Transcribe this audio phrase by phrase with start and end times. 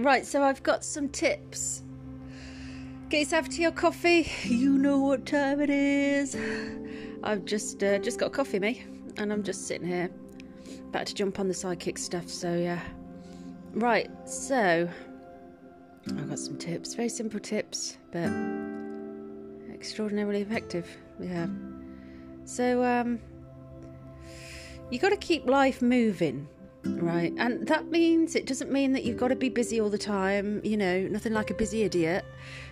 [0.00, 1.82] Right, so I've got some tips.
[3.10, 4.32] Get yourself tea or coffee.
[4.44, 6.34] You know what time it is.
[7.22, 8.82] I've just uh, just got coffee, me,
[9.18, 10.08] and I'm just sitting here,
[10.88, 12.30] about to jump on the psychic stuff.
[12.30, 12.80] So yeah,
[13.72, 14.10] right.
[14.26, 14.88] So
[16.08, 16.94] I've got some tips.
[16.94, 18.32] Very simple tips, but
[19.70, 20.88] extraordinarily effective.
[21.20, 21.46] Yeah.
[22.46, 23.20] So um,
[24.90, 26.48] you got to keep life moving
[26.84, 29.98] right and that means it doesn't mean that you've got to be busy all the
[29.98, 32.24] time you know nothing like a busy idiot.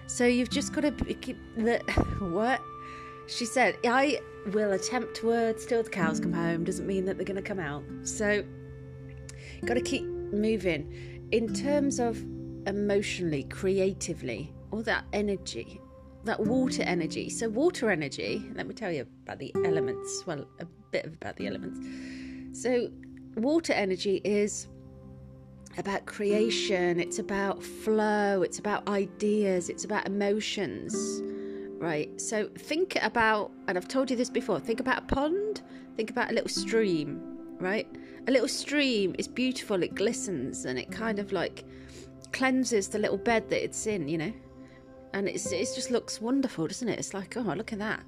[0.07, 1.79] So you've just got to keep the
[2.33, 2.63] what?
[3.27, 4.19] She said i
[4.53, 6.65] will attempt words till the cows come home.
[6.65, 7.85] Doesn't mean that they're going to come out.
[8.05, 8.43] So
[9.67, 11.29] got to keep moving.
[11.33, 12.25] In terms of
[12.67, 15.81] emotionally creatively all that energy
[16.25, 17.31] that water energy.
[17.31, 20.25] So water energy let me tell you about the elements.
[20.27, 21.79] Well a bit about the elements.
[22.63, 22.89] So
[23.39, 24.69] water energy is
[25.77, 31.23] about creation, it's about flow, it's about ideas, it's about emotions,
[31.81, 32.21] right?
[32.21, 35.63] So think about, and I've told you this before, think about a pond,
[35.97, 37.87] think about a little stream, right?
[38.27, 41.65] A little stream is beautiful, it glistens and it kind of like
[42.33, 44.33] cleanses the little bed that it's in, you know?
[45.15, 46.99] And it's, it just looks wonderful, doesn't it?
[46.99, 48.03] It's like, oh, look at that.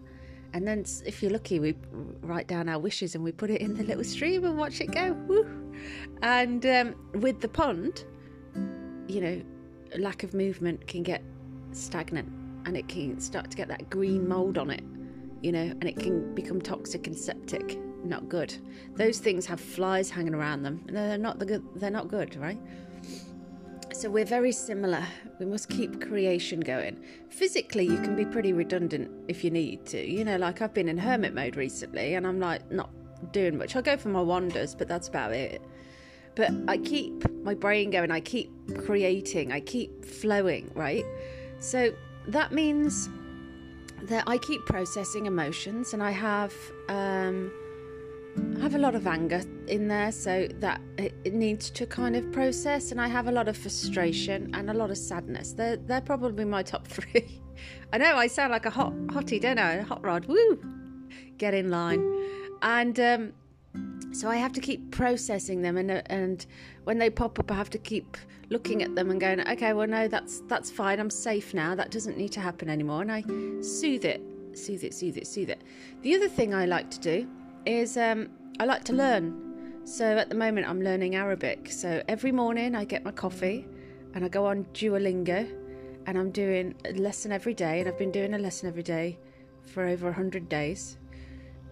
[0.52, 1.76] And then, if you're lucky, we
[2.22, 4.90] write down our wishes and we put it in the little stream and watch it
[4.92, 5.12] go.
[5.26, 5.74] Woo!
[6.22, 8.04] And um, with the pond,
[9.06, 9.42] you know,
[9.98, 11.22] lack of movement can get
[11.72, 12.28] stagnant
[12.66, 14.82] and it can start to get that green mold on it,
[15.40, 17.78] you know, and it can become toxic and septic.
[18.04, 18.56] Not good.
[18.94, 20.82] Those things have flies hanging around them.
[20.86, 21.62] They're not the good.
[21.76, 22.58] They're not good, right?
[24.00, 25.04] So we're very similar.
[25.38, 26.98] We must keep creation going.
[27.28, 30.02] Physically, you can be pretty redundant if you need to.
[30.02, 32.88] You know, like I've been in hermit mode recently and I'm like not
[33.30, 33.76] doing much.
[33.76, 35.60] I'll go for my wanders, but that's about it.
[36.34, 38.50] But I keep my brain going, I keep
[38.86, 41.04] creating, I keep flowing, right?
[41.58, 41.92] So
[42.28, 43.10] that means
[44.04, 46.54] that I keep processing emotions and I have
[46.88, 47.52] um,
[48.60, 52.92] have a lot of anger in there, so that it needs to kind of process,
[52.92, 55.52] and I have a lot of frustration and a lot of sadness.
[55.52, 57.40] They're they're probably my top three.
[57.92, 59.80] I know I sound like a hot hottie, don't I?
[59.80, 60.58] Hot rod, woo!
[61.38, 62.04] Get in line,
[62.62, 63.32] and um,
[64.12, 66.46] so I have to keep processing them, and and
[66.84, 68.16] when they pop up, I have to keep
[68.50, 71.00] looking at them and going, okay, well no, that's that's fine.
[71.00, 71.74] I'm safe now.
[71.74, 73.22] That doesn't need to happen anymore, and I
[73.62, 74.22] soothe it,
[74.54, 75.62] soothe it, soothe it, soothe it.
[76.02, 77.28] The other thing I like to do
[77.66, 78.28] is um,
[78.58, 79.82] I like to learn.
[79.84, 81.70] So at the moment, I'm learning Arabic.
[81.70, 83.66] So every morning, I get my coffee
[84.14, 85.48] and I go on Duolingo
[86.06, 87.80] and I'm doing a lesson every day.
[87.80, 89.18] And I've been doing a lesson every day
[89.62, 90.98] for over 100 days.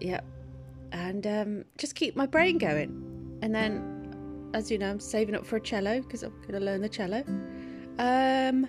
[0.01, 0.25] Yep.
[0.91, 3.39] And um, just keep my brain going.
[3.41, 6.59] And then, as you know, I'm saving up for a cello because I'm going to
[6.59, 7.23] learn the cello.
[7.99, 8.67] Um,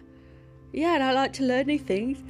[0.72, 2.22] yeah, and I like to learn new things.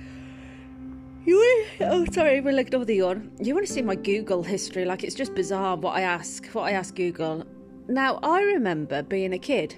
[1.27, 3.31] You oh sorry, we'll ignore the yawn.
[3.39, 4.85] You want to see my Google history?
[4.85, 7.45] Like it's just bizarre what I ask, what I ask Google.
[7.89, 9.77] Now I remember being a kid,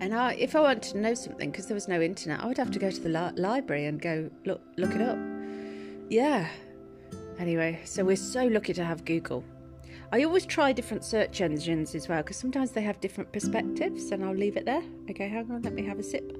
[0.00, 2.58] and I, if I wanted to know something, because there was no internet, I would
[2.58, 5.18] have to go to the li- library and go look look it up.
[6.08, 6.48] Yeah.
[7.38, 9.44] Anyway, so we're so lucky to have Google.
[10.10, 14.24] I always try different search engines as well because sometimes they have different perspectives, and
[14.24, 14.82] I'll leave it there.
[15.08, 16.36] Okay, hang on, let me have a sip.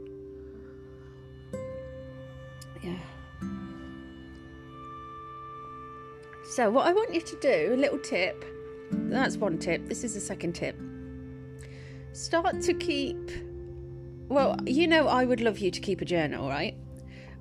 [2.83, 2.99] Yeah.
[6.55, 8.45] So, what I want you to do, a little tip,
[8.91, 9.89] that's one tip.
[9.89, 10.79] This is the second tip.
[12.13, 13.31] Start to keep,
[14.29, 16.77] well, you know, I would love you to keep a journal, right?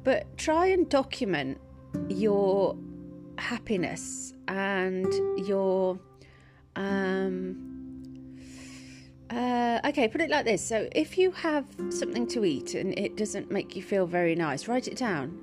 [0.06, 1.60] But try and document
[2.08, 2.78] your
[3.38, 5.14] happiness and
[5.46, 6.00] your,
[6.78, 8.38] um,
[9.30, 10.66] uh, okay, put it like this.
[10.66, 14.70] So, if you have something to eat and it doesn't make you feel very nice,
[14.70, 15.38] write it down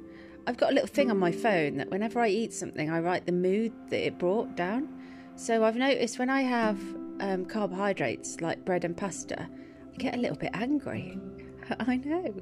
[0.48, 3.26] I've got a little thing on my phone that whenever I eat something, I write
[3.26, 4.88] the mood that it brought down.
[5.36, 6.80] So I've noticed when I have
[7.20, 11.20] um, carbohydrates like bread and pasta, I get a little bit angry.
[11.80, 12.34] I know.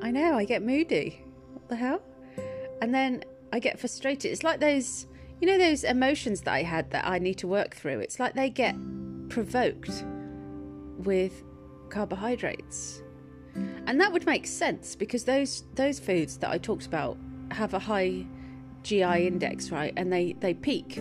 [0.00, 1.24] I know, I get moody.
[1.54, 2.02] What the hell?
[2.80, 4.30] And then I get frustrated.
[4.30, 5.08] It's like those,
[5.40, 7.98] you know, those emotions that I had that I need to work through.
[7.98, 8.76] It's like they get
[9.28, 10.04] provoked
[10.98, 11.42] with
[11.90, 13.02] carbohydrates.
[13.94, 17.16] And that would make sense because those those foods that I talked about
[17.52, 18.26] have a high
[18.82, 19.92] GI index, right?
[19.96, 21.00] And they they peak.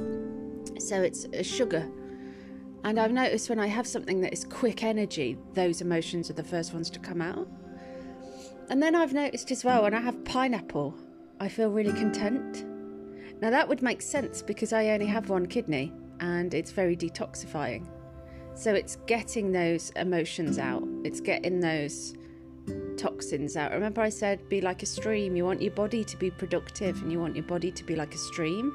[0.78, 1.90] So it's a sugar.
[2.84, 6.44] And I've noticed when I have something that is quick energy, those emotions are the
[6.44, 7.48] first ones to come out.
[8.70, 10.94] And then I've noticed as well when I have pineapple,
[11.40, 12.64] I feel really content.
[13.42, 17.88] Now that would make sense because I only have one kidney and it's very detoxifying.
[18.54, 20.88] So it's getting those emotions out.
[21.04, 22.14] It's getting those
[23.04, 23.72] toxins out.
[23.72, 25.36] Remember, I said be like a stream.
[25.36, 28.16] You want your body to be productive and you want your body to be like
[28.16, 28.74] a stream,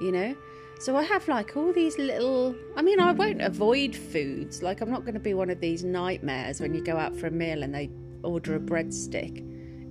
[0.00, 0.36] you know?
[0.78, 2.54] So I have like all these little.
[2.76, 4.62] I mean, I won't avoid foods.
[4.62, 7.26] Like, I'm not going to be one of these nightmares when you go out for
[7.26, 7.90] a meal and they
[8.22, 9.38] order a breadstick,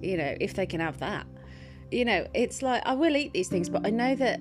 [0.01, 1.28] you know, if they can have that.
[1.92, 4.39] You know, it's like I will eat these things, but I know that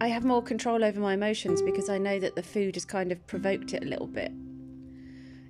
[0.00, 3.10] I have more control over my emotions because I know that the food has kind
[3.10, 4.32] of provoked it a little bit.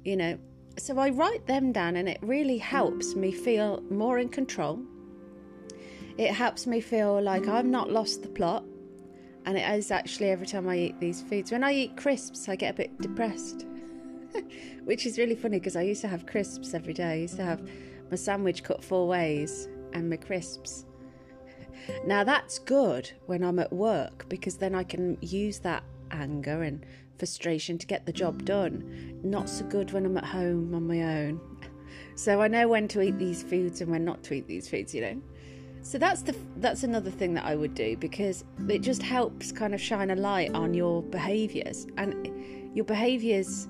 [0.04, 0.38] You know,
[0.78, 4.80] so I write them down and it really helps me feel more in control.
[6.18, 8.64] It helps me feel like I've not lost the plot.
[9.44, 11.50] And it is actually every time I eat these foods.
[11.50, 13.66] When I eat crisps, I get a bit depressed,
[14.84, 17.12] which is really funny because I used to have crisps every day.
[17.12, 17.68] I used to have
[18.10, 20.86] my sandwich cut four ways and my crisps.
[22.06, 25.82] Now that's good when I'm at work because then I can use that
[26.12, 26.86] anger and
[27.18, 29.20] frustration to get the job done.
[29.22, 31.40] Not so good when I'm at home on my own.
[32.14, 34.94] So I know when to eat these foods and when not to eat these foods,
[34.94, 35.22] you know.
[35.82, 39.74] So that's the that's another thing that I would do because it just helps kind
[39.74, 43.66] of shine a light on your behaviors and your behaviors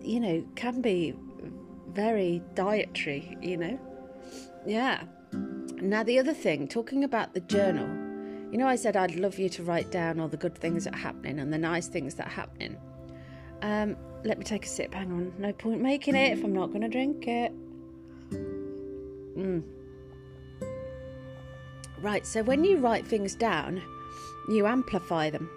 [0.00, 1.14] you know can be
[1.88, 3.80] very dietary, you know.
[4.66, 5.02] Yeah.
[5.80, 7.88] Now the other thing, talking about the journal,
[8.54, 10.94] you know, I said I'd love you to write down all the good things that
[10.94, 12.76] are happening and the nice things that are happening.
[13.62, 14.94] Um, let me take a sip.
[14.94, 15.32] Hang on.
[15.38, 17.52] No point making it if I'm not going to drink it.
[19.36, 19.64] Mm.
[22.00, 23.82] Right, so when you write things down,
[24.48, 25.50] you amplify them.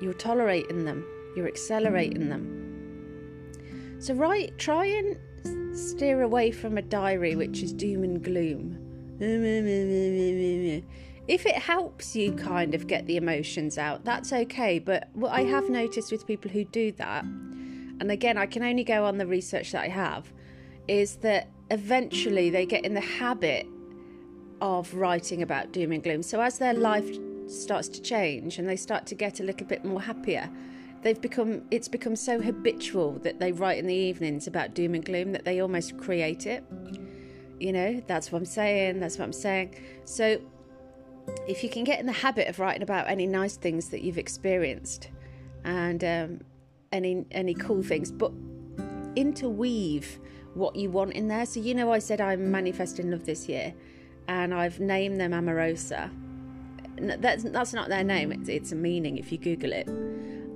[0.00, 1.04] You're tolerating them.
[1.34, 3.50] You're accelerating them.
[3.98, 8.78] So, right, try and steer away from a diary which is doom and gloom.
[11.28, 14.78] If it helps you kind of get the emotions out, that's okay.
[14.78, 18.82] But what I have noticed with people who do that, and again, I can only
[18.82, 20.32] go on the research that I have,
[20.88, 23.66] is that eventually they get in the habit
[24.62, 26.22] of writing about doom and gloom.
[26.22, 29.84] So as their life starts to change and they start to get a little bit
[29.84, 30.48] more happier,
[31.02, 35.04] they've become it's become so habitual that they write in the evenings about doom and
[35.04, 36.64] gloom that they almost create it.
[37.60, 39.74] You know, that's what I'm saying, that's what I'm saying.
[40.04, 40.40] So
[41.46, 44.18] if you can get in the habit of writing about any nice things that you've
[44.18, 45.10] experienced
[45.64, 46.40] and um,
[46.92, 48.32] any any cool things, but
[49.16, 50.18] interweave
[50.54, 51.46] what you want in there.
[51.46, 53.74] So you know, I said I'm manifesting love this year,
[54.26, 56.10] and I've named them Amorosa.
[56.96, 59.88] That's that's not their name; it's, it's a meaning if you Google it.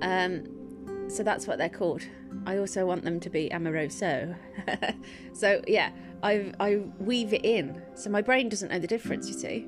[0.01, 2.03] Um, so that's what they're called.
[2.45, 4.35] I also want them to be amoroso.
[5.33, 5.91] so yeah,
[6.23, 9.27] I I weave it in, so my brain doesn't know the difference.
[9.27, 9.67] You see.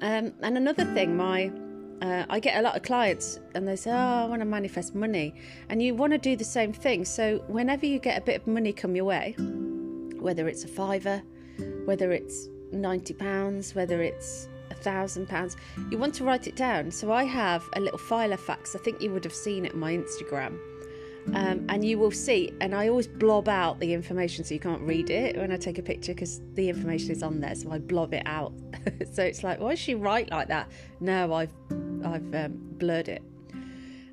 [0.00, 1.50] Um, and another thing, my
[2.00, 4.94] uh, I get a lot of clients and they say, Oh, I want to manifest
[4.94, 5.34] money.
[5.68, 7.04] And you want to do the same thing.
[7.04, 9.34] So, whenever you get a bit of money come your way,
[10.20, 11.22] whether it's a fiver,
[11.84, 15.56] whether it's £90, whether it's a thousand pounds,
[15.90, 16.90] you want to write it down.
[16.90, 18.76] So, I have a little Filofax.
[18.76, 20.58] I think you would have seen it on my Instagram
[21.34, 22.52] um, and you will see.
[22.60, 25.78] And I always blob out the information so you can't read it when I take
[25.78, 27.54] a picture because the information is on there.
[27.54, 28.52] So I blob it out.
[29.12, 30.70] so it's like, why does she write like that?
[31.00, 31.52] No, I've
[32.04, 33.22] I've um, blurred it.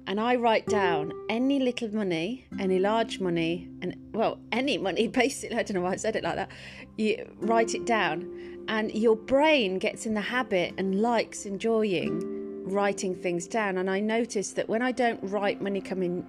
[0.08, 5.58] And I write down any little money, any large money, and well, any money basically.
[5.58, 6.50] I don't know why I said it like that.
[6.98, 13.16] You write it down, and your brain gets in the habit and likes enjoying writing
[13.16, 13.78] things down.
[13.78, 16.26] And I notice that when I don't write money coming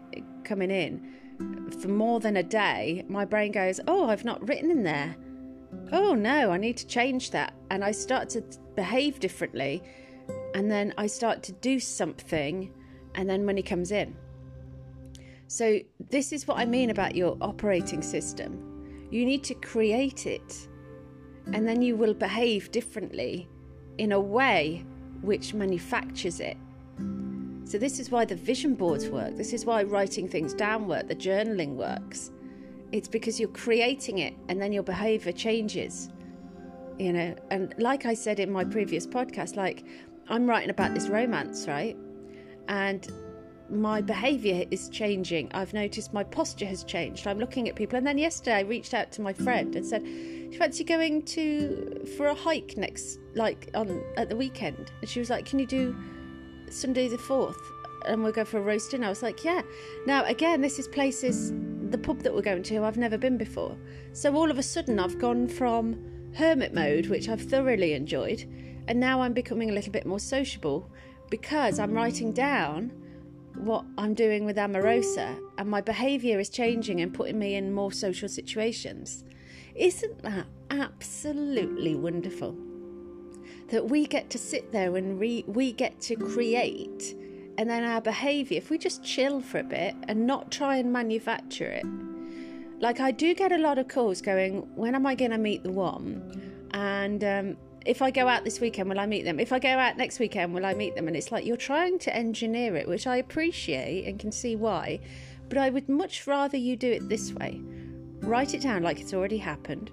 [0.47, 1.17] coming in
[1.81, 5.17] for more than a day, my brain goes, "Oh, I've not written in there.
[5.93, 8.43] Oh no, I need to change that." And I start to
[8.75, 9.83] behave differently,
[10.55, 12.73] and then I start to do something,
[13.15, 14.17] and then money comes in.
[15.49, 15.79] So
[16.11, 18.51] this is what I mean about your operating system.
[19.11, 20.69] You need to create it,
[21.53, 23.49] and then you will behave differently
[23.99, 24.85] in a way
[25.23, 26.57] which manufactures it.
[27.67, 29.37] So, this is why the vision boards work.
[29.37, 32.31] This is why writing things down work, the journaling works.
[32.93, 36.09] It's because you're creating it and then your behavior changes.
[36.99, 39.85] You know, and like I said in my previous podcast, like
[40.29, 41.97] I'm writing about this romance, right?
[42.69, 43.07] And
[43.69, 45.51] my behavior is changing.
[45.53, 47.27] I've noticed my posture has changed.
[47.27, 47.99] I'm looking at people.
[47.99, 50.07] And then yesterday I reached out to my friend and said,
[50.57, 55.19] you fancy going to for a hike next like on at the weekend and she
[55.19, 55.97] was like can you do
[56.71, 57.61] sunday the 4th
[58.07, 59.07] and we'll go for a roast dinner.
[59.07, 59.63] I was like yeah.
[60.07, 61.53] Now again this is places
[61.91, 63.77] the pub that we're going to i've never been before.
[64.13, 68.45] So all of a sudden i've gone from hermit mode which i've thoroughly enjoyed
[68.89, 70.91] and now i'm becoming a little bit more sociable
[71.31, 72.93] because i'm writing down
[73.55, 77.91] what i'm doing with amorosa and my behavior is changing and putting me in more
[77.93, 79.25] social situations.
[79.75, 82.57] Isn't that absolutely wonderful.
[83.69, 87.17] That we get to sit there and re- we get to create,
[87.59, 90.93] and then our behaviour, if we just chill for a bit and not try and
[90.93, 91.87] manufacture it.
[92.79, 95.63] Like, I do get a lot of calls going, When am I going to meet
[95.63, 96.69] the one?
[96.73, 97.57] And um,
[97.87, 99.41] if I go out this weekend, will I meet them?
[99.41, 101.09] If I go out next weekend, will I meet them?
[101.09, 105.01] And it's like you're trying to engineer it, which I appreciate and can see why.
[105.49, 107.61] But I would much rather you do it this way
[108.21, 109.91] write it down like it's already happened,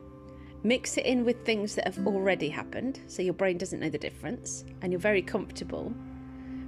[0.64, 3.98] mix it in with things that have already happened, so your brain doesn't know the
[3.98, 5.94] difference, and you're very comfortable.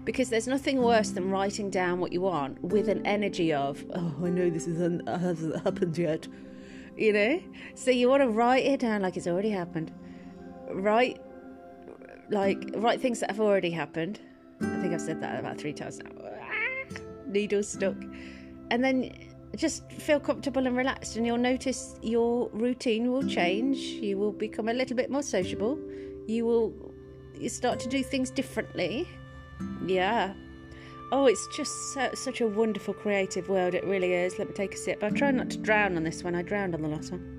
[0.03, 4.13] Because there's nothing worse than writing down what you want with an energy of, oh,
[4.23, 6.27] I know this isn't, hasn't happened yet.
[6.95, 7.41] You know?
[7.73, 9.91] So you want to write it down like it's already happened.
[10.69, 11.19] Write,
[12.29, 14.19] like, write things that have already happened.
[14.61, 16.11] I think I've said that about three times now.
[17.25, 17.97] Needle stuck.
[18.69, 19.11] And then
[19.55, 23.77] just feel comfortable and relaxed, and you'll notice your routine will change.
[23.77, 25.79] You will become a little bit more sociable.
[26.27, 26.73] You will
[27.39, 29.07] you start to do things differently.
[29.85, 30.33] Yeah.
[31.11, 33.73] Oh, it's just so, such a wonderful creative world.
[33.73, 34.39] It really is.
[34.39, 35.03] Let me take a sip.
[35.03, 36.35] I try not to drown on this one.
[36.35, 37.31] I drowned on the last one.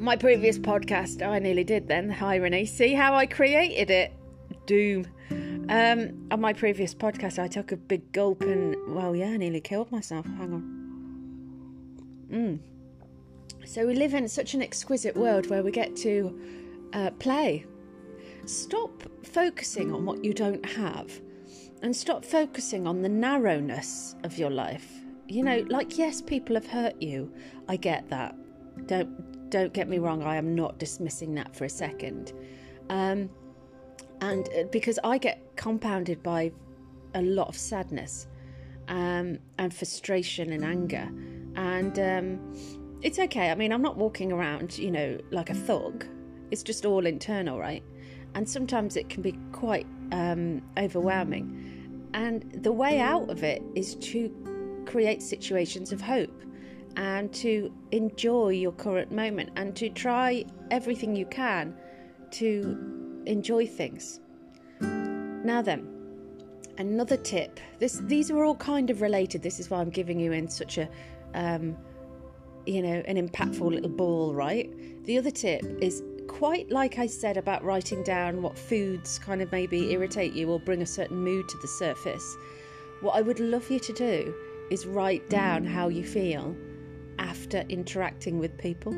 [0.00, 2.16] My previous podcast, I nearly did then.
[2.20, 2.64] Renee.
[2.64, 4.12] See how I created it?
[4.66, 5.06] Doom.
[5.72, 9.90] Um, on my previous podcast, I took a big gulp and, well, yeah, nearly killed
[9.90, 10.26] myself.
[10.26, 10.82] Hang on.
[12.30, 12.58] Mm.
[13.64, 16.38] So we live in such an exquisite world where we get to
[16.92, 17.64] uh, play.
[18.44, 21.10] Stop focusing on what you don't have
[21.80, 24.86] and stop focusing on the narrowness of your life.
[25.26, 27.32] You know, like yes, people have hurt you.
[27.66, 28.36] I get that.
[28.86, 30.22] Don't don't get me wrong.
[30.22, 32.34] I am not dismissing that for a second.
[32.90, 33.30] Um,
[34.22, 36.52] and uh, because I get compounded by
[37.14, 38.28] a lot of sadness
[38.88, 41.10] um, and frustration and anger,
[41.56, 42.54] and um,
[43.02, 43.50] it's okay.
[43.50, 46.06] I mean, I'm not walking around, you know, like a thug.
[46.50, 47.82] It's just all internal, right?
[48.34, 52.08] And sometimes it can be quite um, overwhelming.
[52.14, 54.30] And the way out of it is to
[54.86, 56.42] create situations of hope
[56.96, 61.74] and to enjoy your current moment and to try everything you can
[62.32, 64.20] to enjoy things.
[64.80, 65.88] Now then,
[66.78, 67.60] another tip.
[67.78, 69.42] This these are all kind of related.
[69.42, 70.88] This is why I'm giving you in such a
[71.34, 71.76] um,
[72.66, 74.70] you know, an impactful little ball, right?
[75.04, 79.50] The other tip is quite like I said about writing down what foods kind of
[79.50, 82.36] maybe irritate you or bring a certain mood to the surface.
[83.00, 84.34] What I would love you to do
[84.70, 86.56] is write down how you feel
[87.18, 88.94] after interacting with people.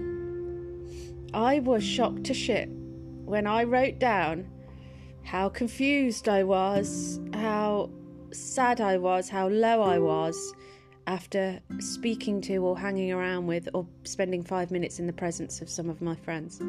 [1.32, 2.68] I was shocked to shit
[3.24, 4.46] when I wrote down
[5.24, 7.90] how confused I was, how
[8.32, 10.54] sad I was, how low I was
[11.06, 15.68] after speaking to or hanging around with or spending five minutes in the presence of
[15.68, 16.60] some of my friends.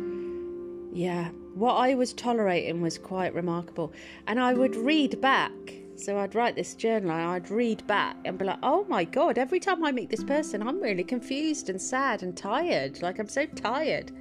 [0.93, 3.93] Yeah, what I was tolerating was quite remarkable.
[4.27, 5.51] And I would read back.
[5.97, 9.37] So I'd write this journal and I'd read back and be like, oh my God,
[9.37, 13.01] every time I meet this person, I'm really confused and sad and tired.
[13.01, 14.11] Like, I'm so tired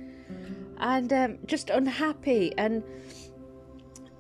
[0.79, 2.53] and um, just unhappy.
[2.59, 2.83] And,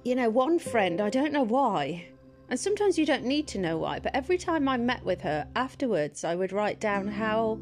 [0.05, 2.07] you know, one friend, I don't know why,
[2.49, 5.47] and sometimes you don't need to know why, but every time I met with her
[5.57, 7.59] afterwards, I would write down how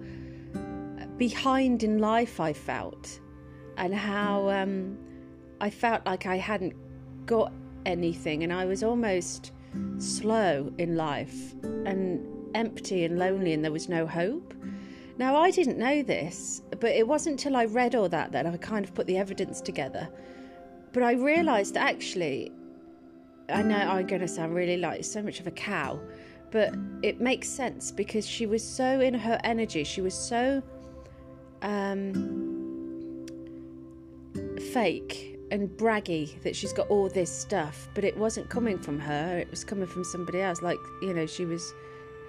[1.16, 3.20] behind in life I felt
[3.76, 4.98] and how um,
[5.60, 6.74] I felt like I hadn't
[7.26, 7.52] got
[7.86, 9.52] anything and I was almost
[9.98, 14.51] slow in life and empty and lonely and there was no hope.
[15.18, 18.56] Now, I didn't know this, but it wasn't until I read all that that I
[18.56, 20.08] kind of put the evidence together.
[20.92, 22.52] But I realised actually,
[23.48, 26.00] I know I'm going to sound really like so much of a cow,
[26.50, 30.62] but it makes sense because she was so in her energy, she was so
[31.62, 33.26] um,
[34.72, 39.38] fake and braggy that she's got all this stuff, but it wasn't coming from her,
[39.38, 40.62] it was coming from somebody else.
[40.62, 41.74] Like, you know, she was,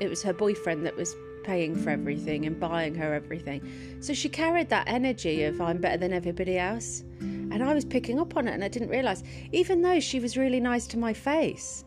[0.01, 3.97] it was her boyfriend that was paying for everything and buying her everything.
[3.99, 7.03] So she carried that energy of I'm better than everybody else.
[7.19, 10.37] And I was picking up on it and I didn't realize, even though she was
[10.37, 11.85] really nice to my face.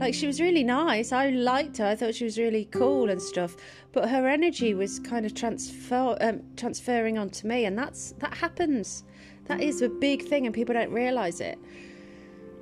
[0.00, 1.12] Like she was really nice.
[1.12, 1.86] I liked her.
[1.86, 3.56] I thought she was really cool and stuff.
[3.92, 9.04] But her energy was kind of transfer um, transferring onto me, and that's that happens.
[9.44, 11.58] That is a big thing, and people don't realize it.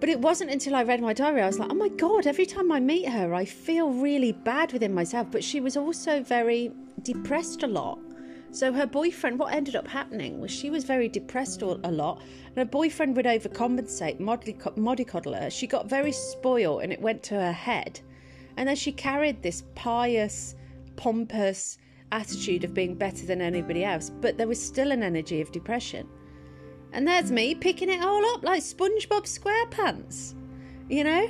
[0.01, 2.47] But it wasn't until I read my diary, I was like, oh my God, every
[2.47, 5.29] time I meet her, I feel really bad within myself.
[5.31, 7.99] But she was also very depressed a lot.
[8.51, 12.23] So her boyfriend, what ended up happening was she was very depressed all, a lot,
[12.47, 15.51] and her boyfriend would overcompensate, mollycoddle her.
[15.51, 18.01] She got very spoiled, and it went to her head.
[18.57, 20.55] And then she carried this pious,
[20.97, 21.79] pompous,
[22.11, 26.09] attitude of being better than anybody else, but there was still an energy of depression.
[26.93, 30.35] And there's me picking it all up like SpongeBob SquarePants,
[30.89, 31.29] you know?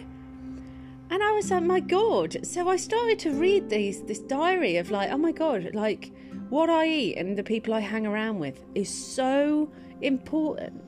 [1.11, 2.47] And I was like, my God.
[2.47, 6.13] So I started to read these this diary of like, oh my God, like
[6.51, 10.85] what I eat and the people I hang around with is so important.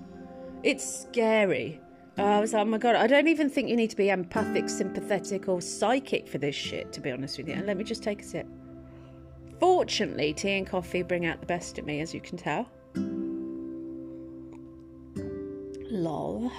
[0.63, 1.81] It's scary.
[2.19, 4.11] Uh, I was like, oh my God, I don't even think you need to be
[4.11, 7.55] empathic, sympathetic, or psychic for this shit, to be honest with you.
[7.55, 8.47] And let me just take a sip.
[9.59, 12.69] Fortunately, tea and coffee bring out the best in me, as you can tell.
[15.91, 16.51] Lol.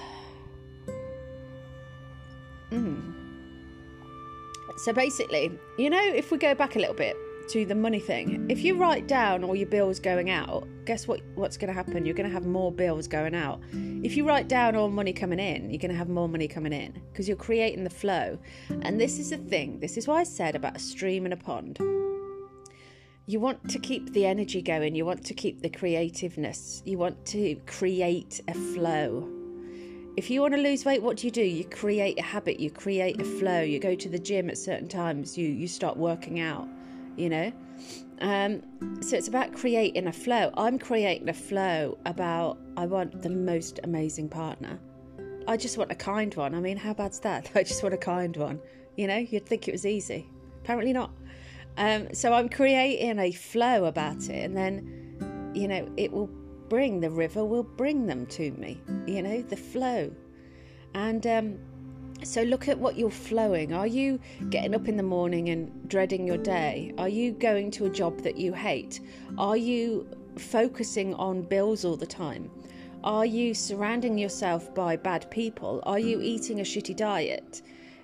[2.70, 3.14] Mm.
[4.78, 7.16] So basically, you know, if we go back a little bit
[7.50, 11.20] to the money thing, if you write down all your bills going out, guess what?
[11.34, 12.06] What's going to happen?
[12.06, 13.60] You're going to have more bills going out.
[13.72, 16.72] If you write down all money coming in, you're going to have more money coming
[16.72, 18.38] in because you're creating the flow.
[18.82, 19.78] And this is the thing.
[19.80, 21.78] This is why I said about a stream and a pond.
[23.26, 24.94] You want to keep the energy going.
[24.94, 26.82] You want to keep the creativeness.
[26.84, 29.42] You want to create a flow
[30.16, 31.42] if you want to lose weight, what do you do?
[31.42, 34.88] You create a habit, you create a flow, you go to the gym at certain
[34.88, 36.68] times, you, you start working out,
[37.16, 37.52] you know?
[38.20, 38.62] Um,
[39.00, 40.50] so it's about creating a flow.
[40.56, 44.78] I'm creating a flow about I want the most amazing partner.
[45.48, 46.54] I just want a kind one.
[46.54, 47.50] I mean, how bad's that?
[47.54, 48.60] I just want a kind one.
[48.96, 50.28] You know, you'd think it was easy.
[50.62, 51.10] Apparently not.
[51.76, 56.30] Um, so I'm creating a flow about it, and then, you know, it will
[56.68, 60.10] bring, the river will bring them to me, you know, the flow.
[60.94, 61.58] And um,
[62.22, 63.72] so look at what you're flowing.
[63.72, 66.92] Are you getting up in the morning and dreading your day?
[66.98, 69.00] Are you going to a job that you hate?
[69.38, 72.50] Are you focusing on bills all the time?
[73.04, 75.82] Are you surrounding yourself by bad people?
[75.84, 77.62] Are you eating a shitty diet?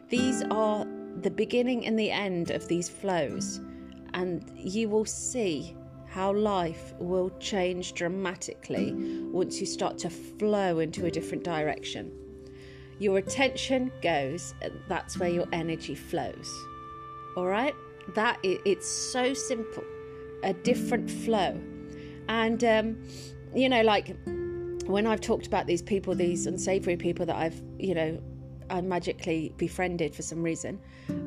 [0.09, 0.85] These are
[1.23, 3.61] the beginning and the end of these flows,
[4.15, 8.95] and you will see how life will change dramatically
[9.31, 12.11] once you start to flow into a different direction.
[12.99, 16.51] Your attention goes, and that's where your energy flows.
[17.37, 17.75] All right?
[18.15, 19.85] That it's so simple.
[20.43, 21.61] A different flow.
[22.29, 23.03] And um,
[23.55, 24.17] you know, like
[24.87, 28.19] when I've talked about these people, these unsavory people that I've, you know,
[28.71, 30.81] I magically befriended for some reason,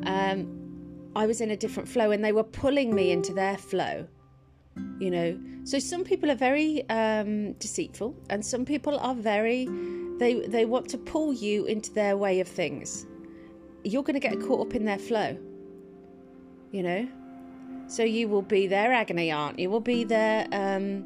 [0.06, 4.08] um, I was in a different flow and they were pulling me into their flow
[5.00, 5.40] you know?
[5.64, 9.68] So some people are very um, deceitful and some people are very
[10.18, 13.06] they they want to pull you into their way of things.
[13.84, 15.38] You're going to get caught up in their flow
[16.72, 17.08] you know?
[17.88, 21.06] So you will be their agony aunt you will be their um,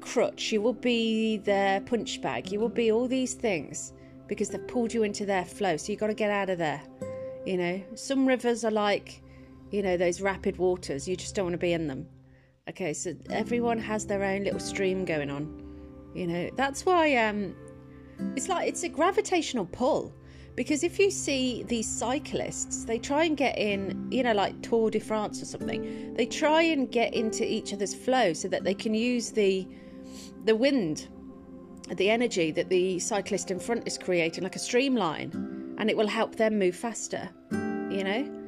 [0.00, 3.92] crutch you will be their punch bag you will be all these things
[4.30, 6.80] because they've pulled you into their flow so you've got to get out of there
[7.44, 9.22] you know some rivers are like
[9.70, 12.06] you know those rapid waters you just don't want to be in them
[12.70, 15.60] Okay, so everyone has their own little stream going on.
[16.14, 17.52] You know, that's why um,
[18.36, 20.14] it's like it's a gravitational pull.
[20.54, 24.88] Because if you see these cyclists, they try and get in, you know, like Tour
[24.88, 26.14] de France or something.
[26.14, 29.66] They try and get into each other's flow so that they can use the
[30.44, 31.08] the wind,
[31.96, 36.06] the energy that the cyclist in front is creating, like a streamline, and it will
[36.06, 37.28] help them move faster.
[37.50, 38.40] You know,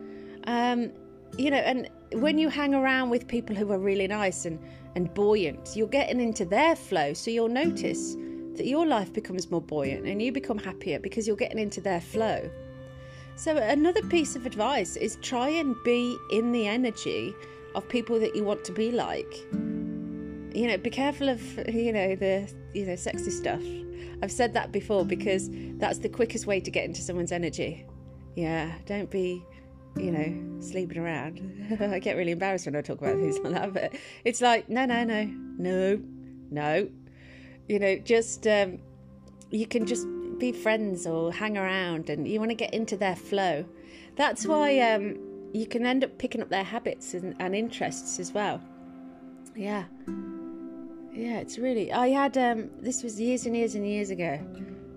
[0.47, 0.93] um,
[1.37, 4.59] you know, and when you hang around with people who are really nice and,
[4.95, 7.13] and buoyant, you're getting into their flow.
[7.13, 8.15] So you'll notice
[8.57, 12.01] that your life becomes more buoyant and you become happier because you're getting into their
[12.01, 12.51] flow.
[13.35, 17.35] So, another piece of advice is try and be in the energy
[17.75, 19.47] of people that you want to be like.
[20.55, 23.63] You know, be careful of, you know, the, you know, sexy stuff.
[24.23, 27.87] I've said that before because that's the quickest way to get into someone's energy.
[28.37, 29.45] Yeah, don't be
[29.97, 31.79] you know, sleeping around.
[31.81, 34.85] I get really embarrassed when I talk about things like that, but it's like, no,
[34.85, 35.25] no, no,
[35.59, 36.01] no,
[36.51, 36.89] no.
[37.69, 38.79] You know, just, um,
[39.51, 40.07] you can just
[40.39, 43.65] be friends or hang around and you want to get into their flow.
[44.17, 45.19] That's why um,
[45.53, 48.61] you can end up picking up their habits and, and interests as well.
[49.55, 49.85] Yeah.
[51.13, 51.93] Yeah, it's really.
[51.93, 54.41] I had, um, this was years and years and years ago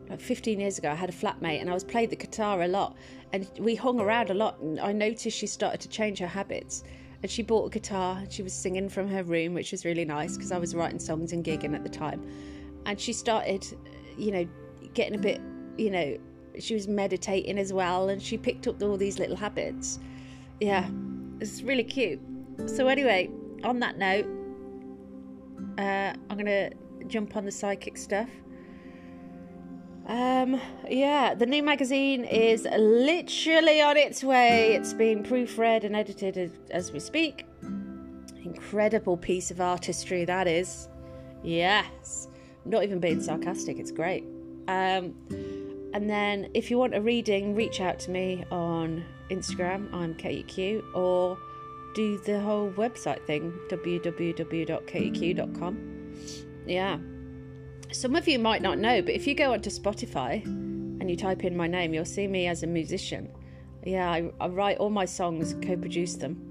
[0.09, 2.67] like 15 years ago, I had a flatmate and I was playing the guitar a
[2.67, 2.95] lot
[3.33, 4.59] and we hung around a lot.
[4.59, 6.83] And I noticed she started to change her habits.
[7.23, 10.35] And she bought a guitar she was singing from her room, which was really nice
[10.35, 12.23] because I was writing songs and gigging at the time.
[12.85, 13.65] And she started,
[14.17, 14.47] you know,
[14.93, 15.41] getting a bit,
[15.77, 16.17] you know,
[16.59, 19.99] she was meditating as well and she picked up all these little habits.
[20.59, 20.87] Yeah,
[21.39, 22.19] it's really cute.
[22.67, 23.29] So, anyway,
[23.63, 24.27] on that note,
[25.77, 26.71] uh, I'm to
[27.07, 28.29] jump on the psychic stuff.
[30.07, 34.75] Um, yeah, the new magazine is literally on its way.
[34.75, 37.47] It's being proofread and edited as, we speak.
[38.43, 40.87] Incredible piece of artistry that is.
[41.43, 42.27] Yes.
[42.65, 44.23] not even being sarcastic, it's great.
[44.67, 45.15] Um,
[45.93, 49.91] and then if you want a reading, reach out to me on Instagram.
[49.93, 51.37] I'm KQ or
[51.95, 54.13] do the whole website thing www.keq.com.
[56.67, 56.97] Yeah.
[57.91, 61.43] Some of you might not know, but if you go onto Spotify and you type
[61.45, 63.31] in my name, you'll see me as a musician.
[63.83, 66.41] Yeah, I, I write all my songs, co produce them.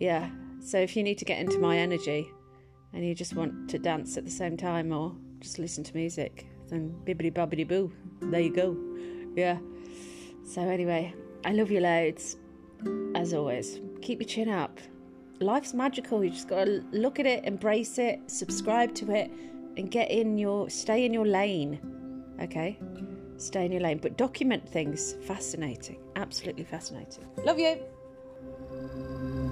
[0.00, 0.30] Yeah.
[0.60, 2.30] So if you need to get into my energy
[2.92, 6.46] and you just want to dance at the same time or just listen to music,
[6.68, 7.92] then bibbidi bobbidi boo.
[8.22, 8.76] There you go.
[9.36, 9.58] Yeah.
[10.44, 12.36] So anyway, I love you loads.
[13.14, 14.78] As always, keep your chin up.
[15.40, 16.22] Life's magical.
[16.22, 19.30] You just got to look at it, embrace it, subscribe to it,
[19.76, 21.80] and get in your stay in your lane.
[22.40, 22.78] Okay?
[23.36, 25.14] Stay in your lane, but document things.
[25.26, 25.98] Fascinating.
[26.16, 27.24] Absolutely fascinating.
[27.44, 29.49] Love you.